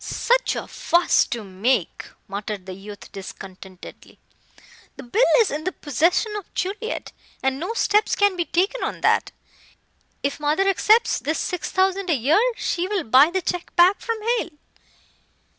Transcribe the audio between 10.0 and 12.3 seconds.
If mother accepts this six thousand a